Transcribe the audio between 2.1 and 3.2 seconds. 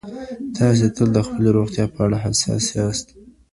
حساس یاست.